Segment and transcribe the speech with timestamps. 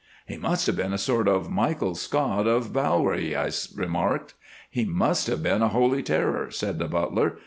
[0.25, 4.33] "He must have been a sort of Michael Scott of Balwearie," I remarked.
[4.71, 7.37] "He must have been a holy terror," said the butler.